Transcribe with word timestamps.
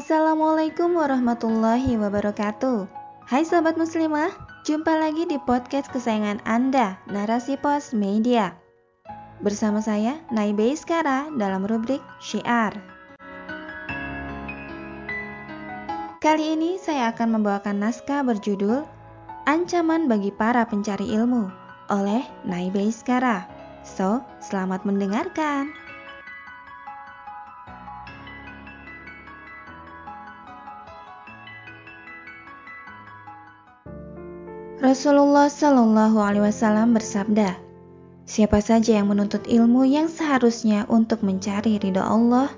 Assalamualaikum 0.00 0.96
warahmatullahi 0.96 2.00
wabarakatuh. 2.00 2.88
Hai 3.28 3.44
sobat 3.44 3.76
muslimah, 3.76 4.32
jumpa 4.64 4.96
lagi 4.96 5.28
di 5.28 5.36
podcast 5.44 5.92
kesayangan 5.92 6.40
Anda, 6.48 6.96
Narasi 7.04 7.60
Pos 7.60 7.92
Media. 7.92 8.56
Bersama 9.44 9.84
saya, 9.84 10.16
Naibe 10.32 10.72
Iskara 10.72 11.28
dalam 11.36 11.68
rubrik 11.68 12.00
Syiar. 12.16 12.80
Kali 16.24 16.56
ini 16.56 16.80
saya 16.80 17.12
akan 17.12 17.36
membawakan 17.36 17.84
naskah 17.84 18.24
berjudul 18.24 18.88
Ancaman 19.44 20.08
bagi 20.08 20.32
para 20.32 20.64
pencari 20.64 21.12
ilmu 21.12 21.52
oleh 21.92 22.24
Naibe 22.48 22.88
Iskara. 22.88 23.44
So, 23.84 24.24
selamat 24.40 24.80
mendengarkan. 24.88 25.76
Rasulullah 34.80 35.52
Shallallahu 35.52 36.16
Alaihi 36.16 36.48
Wasallam 36.48 36.96
bersabda, 36.96 37.52
Siapa 38.24 38.64
saja 38.64 38.96
yang 38.96 39.12
menuntut 39.12 39.44
ilmu 39.44 39.84
yang 39.84 40.08
seharusnya 40.08 40.88
untuk 40.88 41.20
mencari 41.20 41.76
ridho 41.76 42.00
Allah, 42.00 42.48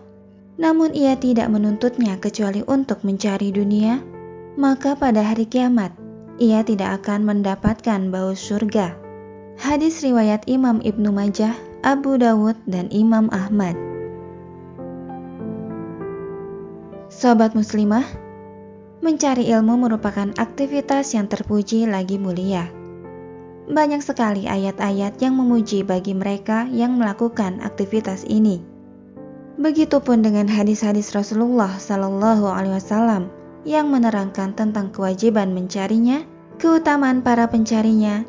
namun 0.54 0.94
ia 0.94 1.18
tidak 1.18 1.50
menuntutnya 1.50 2.14
kecuali 2.22 2.62
untuk 2.70 3.02
mencari 3.02 3.50
dunia, 3.50 3.98
maka 4.54 4.94
pada 4.94 5.18
hari 5.18 5.50
kiamat 5.50 5.90
ia 6.38 6.62
tidak 6.62 7.02
akan 7.02 7.26
mendapatkan 7.26 8.14
bau 8.14 8.38
surga. 8.38 8.94
Hadis 9.58 10.06
riwayat 10.06 10.46
Imam 10.46 10.78
Ibnu 10.78 11.10
Majah, 11.10 11.58
Abu 11.82 12.22
Dawud, 12.22 12.54
dan 12.70 12.86
Imam 12.94 13.26
Ahmad. 13.34 13.74
Sobat 17.10 17.58
muslimah, 17.58 18.06
Mencari 19.02 19.50
ilmu 19.50 19.82
merupakan 19.82 20.30
aktivitas 20.38 21.18
yang 21.18 21.26
terpuji 21.26 21.90
lagi 21.90 22.22
mulia. 22.22 22.70
Banyak 23.66 23.98
sekali 23.98 24.46
ayat-ayat 24.46 25.18
yang 25.18 25.34
memuji 25.34 25.82
bagi 25.82 26.14
mereka 26.14 26.70
yang 26.70 26.94
melakukan 26.94 27.58
aktivitas 27.66 28.22
ini. 28.30 28.62
Begitupun 29.58 30.22
dengan 30.22 30.46
hadis-hadis 30.46 31.10
Rasulullah 31.18 31.82
Sallallahu 31.82 32.46
Alaihi 32.46 32.78
Wasallam 32.78 33.26
yang 33.66 33.90
menerangkan 33.90 34.54
tentang 34.54 34.94
kewajiban 34.94 35.50
mencarinya, 35.50 36.22
keutamaan 36.62 37.26
para 37.26 37.50
pencarinya, 37.50 38.22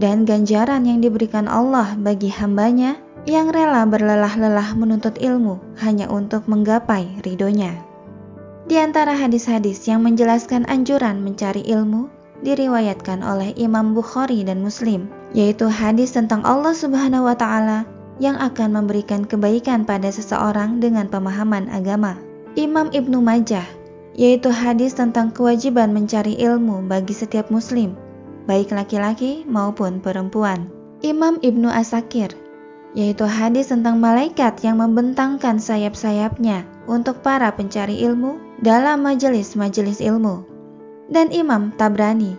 dan 0.00 0.24
ganjaran 0.24 0.88
yang 0.88 1.04
diberikan 1.04 1.44
Allah 1.44 1.92
bagi 1.92 2.32
hambanya 2.32 2.96
yang 3.28 3.52
rela 3.52 3.84
berlelah-lelah 3.84 4.80
menuntut 4.80 5.20
ilmu 5.20 5.60
hanya 5.84 6.08
untuk 6.08 6.48
menggapai 6.48 7.20
ridhonya. 7.20 7.85
Di 8.66 8.82
antara 8.82 9.14
hadis-hadis 9.14 9.86
yang 9.86 10.02
menjelaskan 10.02 10.66
anjuran 10.66 11.22
mencari 11.22 11.62
ilmu 11.70 12.10
diriwayatkan 12.42 13.22
oleh 13.22 13.54
Imam 13.54 13.94
Bukhari 13.94 14.42
dan 14.42 14.58
Muslim, 14.58 15.06
yaitu 15.30 15.70
hadis 15.70 16.18
tentang 16.18 16.42
Allah 16.42 16.74
Subhanahu 16.74 17.30
wa 17.30 17.38
taala 17.38 17.86
yang 18.18 18.34
akan 18.34 18.74
memberikan 18.74 19.22
kebaikan 19.22 19.86
pada 19.86 20.10
seseorang 20.10 20.82
dengan 20.82 21.06
pemahaman 21.06 21.70
agama. 21.70 22.18
Imam 22.58 22.90
Ibnu 22.90 23.22
Majah, 23.22 23.62
yaitu 24.18 24.50
hadis 24.50 24.98
tentang 24.98 25.30
kewajiban 25.30 25.94
mencari 25.94 26.34
ilmu 26.34 26.90
bagi 26.90 27.14
setiap 27.14 27.54
muslim, 27.54 27.94
baik 28.50 28.74
laki-laki 28.74 29.46
maupun 29.46 30.02
perempuan. 30.02 30.66
Imam 31.06 31.38
Ibnu 31.38 31.70
Asakir, 31.70 32.34
yaitu 32.98 33.28
hadis 33.30 33.70
tentang 33.70 34.02
malaikat 34.02 34.58
yang 34.66 34.82
membentangkan 34.82 35.60
sayap-sayapnya 35.60 36.66
untuk 36.88 37.20
para 37.20 37.52
pencari 37.52 38.00
ilmu 38.02 38.45
dalam 38.60 39.04
majelis-majelis 39.04 40.00
ilmu. 40.00 40.44
Dan 41.12 41.28
Imam 41.30 41.70
Tabrani, 41.76 42.34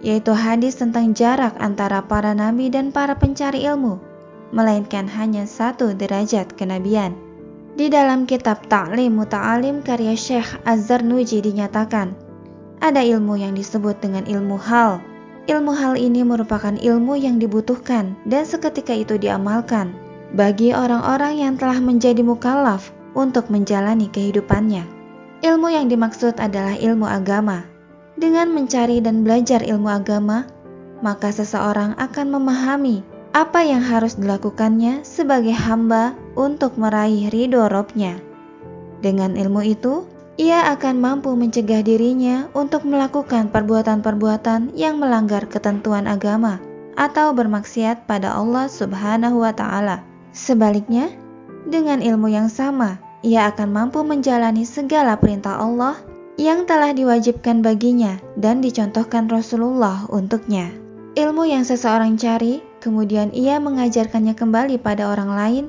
yaitu 0.00 0.32
hadis 0.32 0.78
tentang 0.78 1.12
jarak 1.12 1.52
antara 1.58 2.04
para 2.06 2.32
nabi 2.32 2.70
dan 2.70 2.94
para 2.94 3.18
pencari 3.18 3.66
ilmu, 3.66 3.98
melainkan 4.54 5.10
hanya 5.10 5.44
satu 5.44 5.92
derajat 5.92 6.54
kenabian. 6.54 7.12
Di 7.76 7.92
dalam 7.92 8.24
kitab 8.24 8.64
Ta'lim 8.72 9.20
Muta'alim 9.20 9.84
karya 9.84 10.16
Syekh 10.16 10.48
Azhar 10.64 11.04
Nuji 11.04 11.44
dinyatakan, 11.44 12.16
ada 12.80 13.04
ilmu 13.04 13.36
yang 13.36 13.52
disebut 13.52 14.00
dengan 14.00 14.24
ilmu 14.24 14.56
hal. 14.56 15.02
Ilmu 15.46 15.72
hal 15.76 15.94
ini 16.00 16.24
merupakan 16.24 16.72
ilmu 16.72 17.20
yang 17.20 17.36
dibutuhkan 17.36 18.16
dan 18.26 18.48
seketika 18.48 18.96
itu 18.96 19.20
diamalkan 19.20 19.94
bagi 20.34 20.74
orang-orang 20.74 21.38
yang 21.38 21.54
telah 21.54 21.78
menjadi 21.78 22.24
mukallaf 22.24 22.90
untuk 23.14 23.46
menjalani 23.52 24.08
kehidupannya. 24.10 24.95
Ilmu 25.44 25.68
yang 25.68 25.92
dimaksud 25.92 26.40
adalah 26.40 26.78
ilmu 26.80 27.04
agama. 27.04 27.68
Dengan 28.16 28.48
mencari 28.48 29.04
dan 29.04 29.20
belajar 29.20 29.60
ilmu 29.60 29.92
agama, 29.92 30.48
maka 31.04 31.28
seseorang 31.28 31.92
akan 32.00 32.32
memahami 32.32 33.04
apa 33.36 33.60
yang 33.60 33.84
harus 33.84 34.16
dilakukannya 34.16 35.04
sebagai 35.04 35.52
hamba 35.52 36.16
untuk 36.32 36.80
meraih 36.80 37.28
ridho 37.28 37.68
robnya. 37.68 38.16
Dengan 39.04 39.36
ilmu 39.36 39.60
itu, 39.60 40.08
ia 40.40 40.72
akan 40.72 41.00
mampu 41.00 41.36
mencegah 41.36 41.84
dirinya 41.84 42.48
untuk 42.56 42.88
melakukan 42.88 43.52
perbuatan-perbuatan 43.52 44.72
yang 44.72 44.96
melanggar 44.96 45.44
ketentuan 45.48 46.08
agama 46.08 46.56
atau 46.96 47.36
bermaksiat 47.36 48.08
pada 48.08 48.32
Allah 48.32 48.72
Subhanahu 48.72 49.44
wa 49.44 49.52
Ta'ala. 49.52 50.00
Sebaliknya, 50.32 51.12
dengan 51.68 52.00
ilmu 52.00 52.32
yang 52.32 52.48
sama, 52.48 52.96
ia 53.26 53.50
akan 53.50 53.74
mampu 53.74 54.06
menjalani 54.06 54.62
segala 54.62 55.18
perintah 55.18 55.58
Allah 55.58 55.98
yang 56.38 56.62
telah 56.62 56.94
diwajibkan 56.94 57.58
baginya 57.58 58.22
dan 58.38 58.62
dicontohkan 58.62 59.26
Rasulullah 59.26 60.06
untuknya. 60.14 60.70
Ilmu 61.18 61.42
yang 61.50 61.66
seseorang 61.66 62.14
cari, 62.14 62.62
kemudian 62.78 63.34
ia 63.34 63.58
mengajarkannya 63.58 64.38
kembali 64.38 64.78
pada 64.78 65.10
orang 65.10 65.34
lain, 65.34 65.64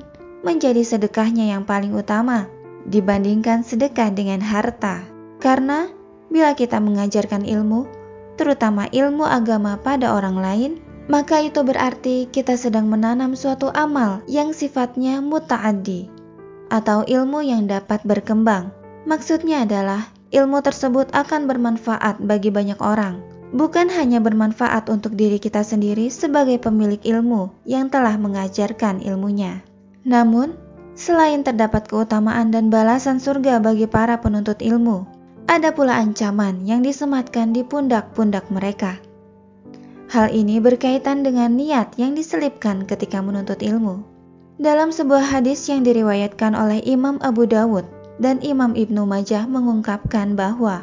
menjadi 0.46 0.86
sedekahnya 0.86 1.50
yang 1.50 1.66
paling 1.66 1.90
utama 1.98 2.46
dibandingkan 2.86 3.66
sedekah 3.66 4.14
dengan 4.14 4.38
harta. 4.38 5.02
Karena 5.42 5.90
bila 6.30 6.54
kita 6.54 6.78
mengajarkan 6.78 7.42
ilmu, 7.42 7.90
terutama 8.38 8.86
ilmu 8.94 9.26
agama 9.26 9.80
pada 9.82 10.14
orang 10.14 10.38
lain, 10.38 10.72
maka 11.10 11.42
itu 11.42 11.64
berarti 11.64 12.30
kita 12.30 12.54
sedang 12.54 12.86
menanam 12.86 13.34
suatu 13.34 13.72
amal 13.72 14.22
yang 14.28 14.52
sifatnya 14.52 15.24
muta'addi 15.24 16.17
atau 16.68 17.04
ilmu 17.04 17.44
yang 17.44 17.68
dapat 17.68 18.00
berkembang. 18.04 18.72
Maksudnya 19.08 19.64
adalah 19.64 20.08
ilmu 20.32 20.60
tersebut 20.60 21.08
akan 21.16 21.48
bermanfaat 21.48 22.20
bagi 22.20 22.52
banyak 22.52 22.76
orang, 22.84 23.24
bukan 23.56 23.88
hanya 23.88 24.20
bermanfaat 24.20 24.92
untuk 24.92 25.16
diri 25.16 25.40
kita 25.40 25.64
sendiri 25.64 26.12
sebagai 26.12 26.60
pemilik 26.60 27.00
ilmu 27.00 27.48
yang 27.64 27.88
telah 27.88 28.16
mengajarkan 28.20 29.00
ilmunya. 29.00 29.64
Namun, 30.04 30.56
selain 30.92 31.40
terdapat 31.44 31.88
keutamaan 31.88 32.52
dan 32.52 32.68
balasan 32.68 33.16
surga 33.16 33.60
bagi 33.64 33.88
para 33.88 34.20
penuntut 34.20 34.60
ilmu, 34.60 35.08
ada 35.48 35.72
pula 35.72 35.96
ancaman 35.96 36.68
yang 36.68 36.84
disematkan 36.84 37.56
di 37.56 37.64
pundak-pundak 37.64 38.44
mereka. 38.52 39.00
Hal 40.08 40.32
ini 40.32 40.60
berkaitan 40.60 41.20
dengan 41.24 41.52
niat 41.56 41.96
yang 42.00 42.16
diselipkan 42.16 42.88
ketika 42.88 43.20
menuntut 43.20 43.60
ilmu. 43.60 44.17
Dalam 44.58 44.90
sebuah 44.90 45.22
hadis 45.22 45.70
yang 45.70 45.86
diriwayatkan 45.86 46.50
oleh 46.58 46.82
Imam 46.82 47.22
Abu 47.22 47.46
Dawud 47.46 47.86
dan 48.18 48.42
Imam 48.42 48.74
Ibnu 48.74 49.06
Majah 49.06 49.46
mengungkapkan 49.46 50.34
bahwa 50.34 50.82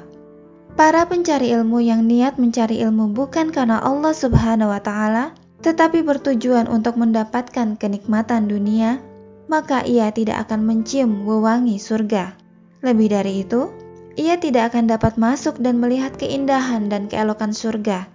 para 0.79 1.03
pencari 1.03 1.51
ilmu 1.51 1.83
yang 1.83 2.07
niat 2.07 2.39
mencari 2.39 2.79
ilmu 2.79 3.11
bukan 3.11 3.51
karena 3.51 3.83
Allah 3.83 4.15
Subhanahu 4.15 4.71
wa 4.71 4.79
taala, 4.79 5.35
tetapi 5.59 6.07
bertujuan 6.07 6.71
untuk 6.71 6.95
mendapatkan 6.95 7.75
kenikmatan 7.75 8.47
dunia, 8.47 9.03
maka 9.51 9.83
ia 9.83 10.07
tidak 10.07 10.47
akan 10.47 10.63
mencium 10.63 11.27
wewangi 11.27 11.75
surga. 11.75 12.31
Lebih 12.79 13.11
dari 13.11 13.43
itu, 13.43 13.67
ia 14.15 14.39
tidak 14.39 14.71
akan 14.71 14.87
dapat 14.87 15.19
masuk 15.19 15.59
dan 15.59 15.83
melihat 15.83 16.15
keindahan 16.15 16.87
dan 16.87 17.11
keelokan 17.11 17.51
surga. 17.51 18.07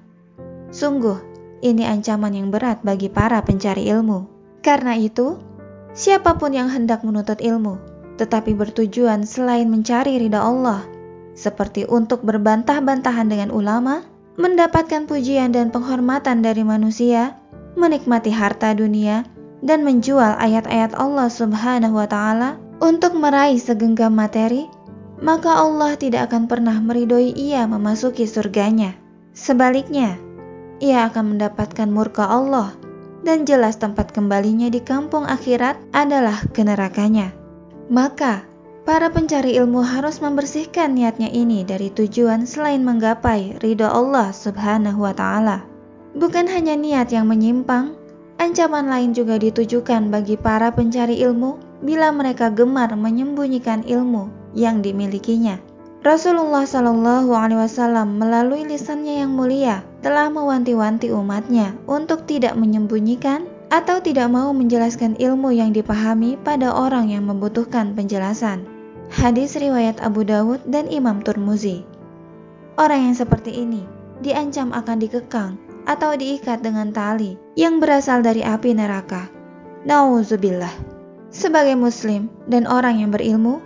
Sungguh, 0.73 1.21
ini 1.61 1.85
ancaman 1.85 2.33
yang 2.33 2.49
berat 2.49 2.81
bagi 2.81 3.13
para 3.13 3.45
pencari 3.45 3.93
ilmu. 3.93 4.25
Karena 4.65 4.97
itu, 4.97 5.50
Siapa 5.91 6.39
pun 6.39 6.55
yang 6.55 6.71
hendak 6.71 7.03
menuntut 7.03 7.43
ilmu, 7.43 7.77
tetapi 8.15 8.55
bertujuan 8.55 9.27
selain 9.27 9.67
mencari 9.67 10.23
ridha 10.23 10.39
Allah, 10.39 10.87
seperti 11.35 11.83
untuk 11.89 12.23
berbantah-bantahan 12.23 13.27
dengan 13.27 13.51
ulama, 13.51 14.07
mendapatkan 14.39 15.11
pujian 15.11 15.51
dan 15.51 15.75
penghormatan 15.75 16.47
dari 16.47 16.63
manusia, 16.63 17.35
menikmati 17.75 18.31
harta 18.31 18.71
dunia, 18.71 19.27
dan 19.67 19.83
menjual 19.83 20.39
ayat-ayat 20.39 20.95
Allah 20.95 21.27
Subhanahu 21.27 21.99
wa 21.99 22.07
Ta'ala 22.07 22.57
untuk 22.81 23.19
meraih 23.19 23.59
segenggam 23.59 24.15
materi, 24.15 24.71
maka 25.21 25.53
Allah 25.53 25.99
tidak 25.99 26.33
akan 26.33 26.49
pernah 26.49 26.79
meridhoi 26.81 27.35
ia 27.37 27.67
memasuki 27.69 28.25
surganya. 28.25 28.97
Sebaliknya, 29.37 30.17
ia 30.81 31.11
akan 31.13 31.37
mendapatkan 31.37 31.89
murka 31.93 32.25
Allah 32.25 32.73
dan 33.23 33.45
jelas 33.45 33.77
tempat 33.77 34.13
kembalinya 34.13 34.69
di 34.73 34.81
kampung 34.81 35.29
akhirat 35.29 35.77
adalah 35.93 36.41
ke 36.53 36.65
nerakanya. 36.65 37.33
Maka, 37.91 38.51
Para 38.81 39.07
pencari 39.07 39.55
ilmu 39.55 39.87
harus 39.87 40.19
membersihkan 40.19 40.99
niatnya 40.99 41.31
ini 41.31 41.63
dari 41.63 41.95
tujuan 41.95 42.49
selain 42.49 42.83
menggapai 42.83 43.61
ridho 43.63 43.87
Allah 43.87 44.35
Subhanahu 44.35 45.05
wa 45.05 45.15
Ta'ala. 45.15 45.63
Bukan 46.19 46.51
hanya 46.51 46.75
niat 46.75 47.15
yang 47.15 47.31
menyimpang, 47.31 47.95
ancaman 48.43 48.91
lain 48.91 49.15
juga 49.15 49.39
ditujukan 49.39 50.11
bagi 50.11 50.35
para 50.35 50.75
pencari 50.75 51.23
ilmu 51.23 51.61
bila 51.87 52.11
mereka 52.11 52.51
gemar 52.51 52.91
menyembunyikan 52.99 53.87
ilmu 53.87 54.27
yang 54.59 54.83
dimilikinya. 54.83 55.61
Rasulullah 56.01 56.65
Shallallahu 56.65 57.29
Alaihi 57.37 57.61
Wasallam 57.61 58.17
melalui 58.17 58.65
lisannya 58.65 59.21
yang 59.21 59.37
mulia 59.37 59.85
telah 60.01 60.33
mewanti-wanti 60.33 61.13
umatnya 61.13 61.77
untuk 61.85 62.25
tidak 62.25 62.57
menyembunyikan 62.57 63.45
atau 63.69 64.01
tidak 64.01 64.33
mau 64.33 64.49
menjelaskan 64.57 65.13
ilmu 65.21 65.53
yang 65.53 65.77
dipahami 65.77 66.41
pada 66.41 66.73
orang 66.73 67.13
yang 67.13 67.29
membutuhkan 67.29 67.93
penjelasan. 67.93 68.65
Hadis 69.13 69.61
riwayat 69.61 70.01
Abu 70.01 70.25
Dawud 70.25 70.65
dan 70.65 70.89
Imam 70.89 71.21
Turmuzi. 71.21 71.85
Orang 72.81 73.13
yang 73.13 73.17
seperti 73.21 73.61
ini 73.61 73.85
diancam 74.25 74.73
akan 74.73 75.05
dikekang 75.05 75.61
atau 75.85 76.17
diikat 76.17 76.65
dengan 76.65 76.97
tali 76.97 77.37
yang 77.61 77.77
berasal 77.77 78.25
dari 78.25 78.41
api 78.41 78.73
neraka. 78.73 79.29
Nauzubillah. 79.85 80.73
Sebagai 81.29 81.77
muslim 81.77 82.33
dan 82.49 82.65
orang 82.65 83.05
yang 83.05 83.13
berilmu, 83.13 83.61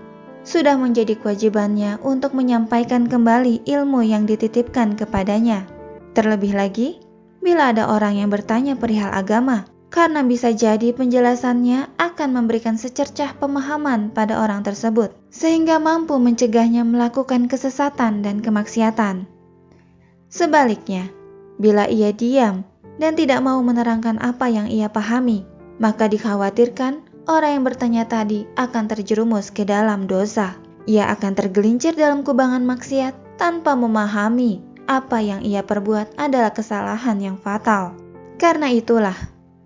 sudah 0.44 0.76
menjadi 0.76 1.16
kewajibannya 1.16 1.98
untuk 2.04 2.36
menyampaikan 2.36 3.08
kembali 3.08 3.64
ilmu 3.64 4.04
yang 4.04 4.28
dititipkan 4.28 4.92
kepadanya. 4.94 5.64
Terlebih 6.12 6.54
lagi, 6.54 7.00
bila 7.40 7.72
ada 7.72 7.88
orang 7.88 8.20
yang 8.20 8.30
bertanya 8.30 8.76
perihal 8.76 9.10
agama, 9.10 9.64
karena 9.88 10.26
bisa 10.26 10.50
jadi 10.50 10.90
penjelasannya 10.90 11.96
akan 12.02 12.28
memberikan 12.34 12.74
secercah 12.74 13.32
pemahaman 13.38 14.10
pada 14.12 14.42
orang 14.42 14.66
tersebut, 14.66 15.14
sehingga 15.32 15.80
mampu 15.80 16.18
mencegahnya 16.20 16.84
melakukan 16.84 17.46
kesesatan 17.46 18.20
dan 18.20 18.42
kemaksiatan. 18.44 19.26
Sebaliknya, 20.28 21.08
bila 21.62 21.86
ia 21.86 22.10
diam 22.10 22.66
dan 22.98 23.14
tidak 23.14 23.38
mau 23.42 23.62
menerangkan 23.62 24.18
apa 24.18 24.50
yang 24.50 24.66
ia 24.66 24.90
pahami, 24.90 25.46
maka 25.78 26.10
dikhawatirkan 26.10 27.13
orang 27.24 27.60
yang 27.60 27.64
bertanya 27.64 28.04
tadi 28.04 28.44
akan 28.56 28.84
terjerumus 28.88 29.52
ke 29.52 29.64
dalam 29.64 30.04
dosa. 30.08 30.56
Ia 30.84 31.08
akan 31.16 31.32
tergelincir 31.32 31.96
dalam 31.96 32.20
kubangan 32.20 32.60
maksiat 32.64 33.40
tanpa 33.40 33.72
memahami 33.72 34.60
apa 34.84 35.16
yang 35.24 35.40
ia 35.40 35.64
perbuat 35.64 36.20
adalah 36.20 36.52
kesalahan 36.52 37.16
yang 37.20 37.36
fatal. 37.40 37.96
Karena 38.36 38.68
itulah, 38.68 39.16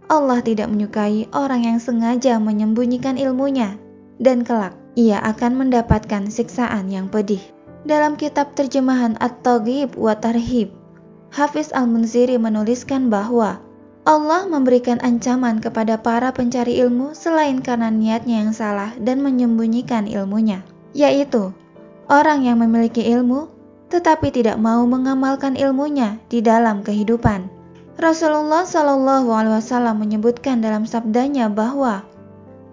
Allah 0.07 0.39
tidak 0.41 0.71
menyukai 0.71 1.27
orang 1.35 1.67
yang 1.67 1.79
sengaja 1.83 2.39
menyembunyikan 2.39 3.19
ilmunya, 3.19 3.75
dan 4.23 4.47
kelak 4.47 4.79
ia 4.95 5.19
akan 5.21 5.59
mendapatkan 5.59 6.31
siksaan 6.31 6.89
yang 6.89 7.11
pedih. 7.11 7.43
Dalam 7.83 8.15
kitab 8.15 8.55
terjemahan 8.55 9.19
At-Taghib 9.19 9.99
wa 9.99 10.15
Tarhib, 10.15 10.75
Hafiz 11.35 11.75
Al-Munziri 11.75 12.39
menuliskan 12.39 13.11
bahwa 13.11 13.61
Allah 14.09 14.49
memberikan 14.49 14.97
ancaman 15.05 15.61
kepada 15.61 16.01
para 16.01 16.33
pencari 16.33 16.81
ilmu 16.81 17.13
selain 17.13 17.61
karena 17.61 17.93
niatnya 17.93 18.41
yang 18.41 18.57
salah 18.57 18.97
dan 18.97 19.21
menyembunyikan 19.21 20.09
ilmunya, 20.09 20.65
yaitu 20.97 21.53
orang 22.09 22.41
yang 22.41 22.57
memiliki 22.57 23.05
ilmu 23.05 23.53
tetapi 23.93 24.33
tidak 24.33 24.57
mau 24.57 24.89
mengamalkan 24.89 25.61
ilmunya 25.61 26.17
di 26.33 26.41
dalam 26.41 26.81
kehidupan. 26.81 27.53
Rasulullah 28.01 28.65
Wasallam 28.65 30.01
menyebutkan 30.01 30.65
dalam 30.65 30.89
sabdanya 30.89 31.53
bahwa 31.53 32.01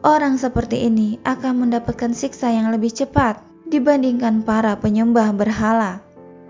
orang 0.07 0.39
seperti 0.39 0.87
ini 0.87 1.19
akan 1.27 1.67
mendapatkan 1.67 2.15
siksa 2.15 2.47
yang 2.47 2.71
lebih 2.71 2.95
cepat 2.95 3.43
dibandingkan 3.67 4.39
para 4.39 4.79
penyembah 4.79 5.35
berhala. 5.35 5.99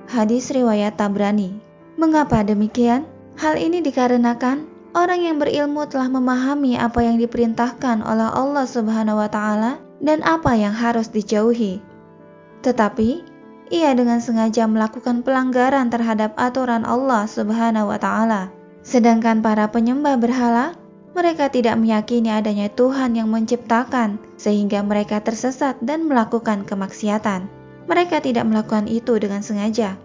Hadis 0.05 0.53
riwayat 0.53 0.93
Tabrani. 1.01 1.57
Mengapa 1.97 2.45
demikian? 2.45 3.09
Hal 3.35 3.57
ini 3.59 3.81
dikarenakan 3.81 4.74
Orang 4.95 5.27
yang 5.27 5.43
berilmu 5.43 5.83
telah 5.91 6.07
memahami 6.07 6.79
apa 6.79 7.03
yang 7.03 7.19
diperintahkan 7.19 7.99
oleh 7.99 8.31
Allah 8.31 8.63
Subhanahu 8.63 9.19
wa 9.19 9.27
taala 9.27 9.75
dan 9.99 10.23
apa 10.23 10.55
yang 10.55 10.71
harus 10.71 11.11
dijauhi. 11.11 11.83
Tetapi 12.63 13.19
ia 13.75 13.91
dengan 13.91 14.23
sengaja 14.23 14.63
melakukan 14.71 15.19
pelanggaran 15.19 15.91
terhadap 15.91 16.31
aturan 16.39 16.87
Allah 16.87 17.27
Subhanahu 17.27 17.91
wa 17.91 17.99
taala. 17.99 18.47
Sedangkan 18.87 19.43
para 19.43 19.67
penyembah 19.67 20.15
berhala, 20.15 20.79
mereka 21.11 21.51
tidak 21.51 21.75
meyakini 21.75 22.31
adanya 22.31 22.71
Tuhan 22.71 23.19
yang 23.19 23.27
menciptakan 23.27 24.15
sehingga 24.39 24.79
mereka 24.79 25.19
tersesat 25.19 25.75
dan 25.83 26.07
melakukan 26.07 26.63
kemaksiatan. 26.63 27.51
Mereka 27.91 28.23
tidak 28.23 28.47
melakukan 28.47 28.87
itu 28.87 29.19
dengan 29.19 29.43
sengaja 29.43 29.99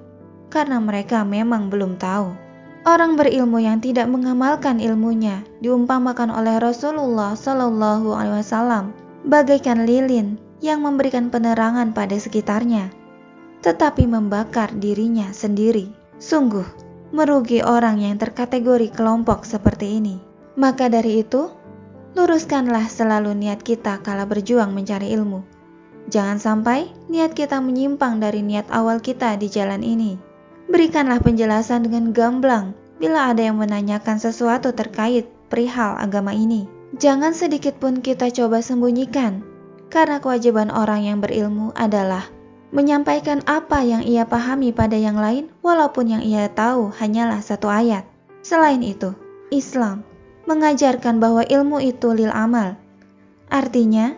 karena 0.51 0.83
mereka 0.83 1.23
memang 1.23 1.71
belum 1.71 1.95
tahu. 1.95 2.50
Orang 2.81 3.21
berilmu 3.21 3.61
yang 3.61 3.85
tidak 3.85 4.09
mengamalkan 4.09 4.81
ilmunya 4.81 5.45
diumpamakan 5.61 6.33
oleh 6.33 6.57
Rasulullah 6.57 7.37
Shallallahu 7.37 8.17
Alaihi 8.17 8.41
Wasallam 8.41 8.97
bagaikan 9.29 9.85
lilin 9.85 10.41
yang 10.65 10.81
memberikan 10.81 11.29
penerangan 11.29 11.93
pada 11.93 12.17
sekitarnya, 12.17 12.89
tetapi 13.61 14.09
membakar 14.09 14.73
dirinya 14.73 15.29
sendiri. 15.29 15.93
Sungguh 16.17 16.65
merugi 17.13 17.61
orang 17.61 18.01
yang 18.01 18.17
terkategori 18.17 18.95
kelompok 18.97 19.45
seperti 19.45 20.01
ini. 20.01 20.17
Maka 20.57 20.89
dari 20.89 21.21
itu, 21.21 21.53
luruskanlah 22.17 22.89
selalu 22.89 23.37
niat 23.37 23.61
kita 23.61 24.01
kala 24.01 24.25
berjuang 24.25 24.73
mencari 24.73 25.13
ilmu. 25.13 25.45
Jangan 26.09 26.41
sampai 26.41 26.89
niat 27.13 27.37
kita 27.37 27.61
menyimpang 27.61 28.19
dari 28.19 28.41
niat 28.41 28.67
awal 28.73 29.05
kita 29.05 29.37
di 29.37 29.53
jalan 29.53 29.85
ini. 29.85 30.30
Berikanlah 30.71 31.19
penjelasan 31.19 31.83
dengan 31.83 32.15
gamblang 32.15 32.79
bila 33.03 33.35
ada 33.35 33.43
yang 33.43 33.59
menanyakan 33.59 34.23
sesuatu 34.23 34.71
terkait 34.71 35.27
perihal 35.51 35.99
agama 35.99 36.31
ini. 36.31 36.71
Jangan 36.95 37.35
sedikit 37.35 37.75
pun 37.83 37.99
kita 37.99 38.31
coba 38.31 38.63
sembunyikan, 38.63 39.43
karena 39.91 40.23
kewajiban 40.23 40.71
orang 40.71 41.11
yang 41.11 41.19
berilmu 41.19 41.75
adalah 41.75 42.23
menyampaikan 42.71 43.43
apa 43.51 43.83
yang 43.83 44.07
ia 44.07 44.23
pahami 44.23 44.71
pada 44.71 44.95
yang 44.95 45.19
lain, 45.19 45.51
walaupun 45.59 46.07
yang 46.07 46.23
ia 46.23 46.47
tahu 46.47 46.95
hanyalah 46.95 47.43
satu 47.43 47.67
ayat. 47.67 48.07
Selain 48.47 48.79
itu, 48.87 49.11
Islam 49.51 50.07
mengajarkan 50.47 51.19
bahwa 51.19 51.43
ilmu 51.51 51.83
itu 51.83 52.15
lil 52.15 52.31
amal. 52.31 52.79
Artinya, 53.51 54.15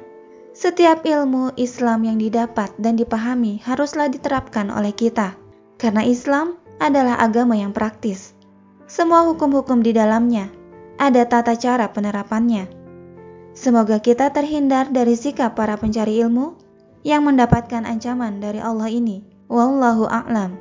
setiap 0.52 1.08
ilmu 1.08 1.56
Islam 1.56 2.04
yang 2.04 2.20
didapat 2.20 2.76
dan 2.76 3.00
dipahami 3.00 3.64
haruslah 3.64 4.12
diterapkan 4.12 4.68
oleh 4.68 4.92
kita 4.92 5.40
karena 5.82 6.06
Islam 6.06 6.54
adalah 6.78 7.18
agama 7.18 7.58
yang 7.58 7.74
praktis. 7.74 8.38
Semua 8.86 9.26
hukum-hukum 9.26 9.82
di 9.82 9.90
dalamnya 9.90 10.46
ada 10.94 11.26
tata 11.26 11.58
cara 11.58 11.90
penerapannya. 11.90 12.70
Semoga 13.58 13.98
kita 13.98 14.30
terhindar 14.30 14.94
dari 14.94 15.18
sikap 15.18 15.58
para 15.58 15.74
pencari 15.74 16.22
ilmu 16.22 16.54
yang 17.02 17.26
mendapatkan 17.26 17.82
ancaman 17.82 18.38
dari 18.38 18.62
Allah 18.62 18.86
ini. 18.86 19.26
Wallahu 19.50 20.06
a'lam. 20.06 20.54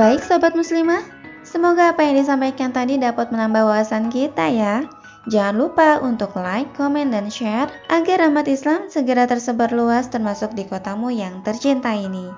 Baik 0.00 0.24
sobat 0.24 0.56
muslimah, 0.56 1.04
semoga 1.44 1.92
apa 1.92 2.04
yang 2.04 2.20
disampaikan 2.20 2.72
tadi 2.72 2.96
dapat 2.96 3.28
menambah 3.32 3.68
wawasan 3.68 4.08
kita 4.08 4.48
ya. 4.48 4.84
Jangan 5.26 5.58
lupa 5.58 5.98
untuk 5.98 6.38
like, 6.38 6.70
komen, 6.78 7.10
dan 7.10 7.26
share 7.26 7.66
agar 7.90 8.22
rahmat 8.22 8.46
Islam 8.46 8.86
segera 8.86 9.26
tersebar 9.26 9.74
luas 9.74 10.06
termasuk 10.06 10.54
di 10.54 10.62
kotamu 10.70 11.10
yang 11.10 11.42
tercinta 11.42 11.90
ini. 11.98 12.30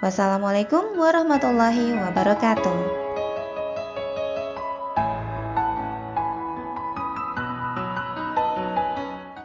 Wassalamualaikum 0.00 0.96
warahmatullahi 0.96 1.92
wabarakatuh. 1.92 3.05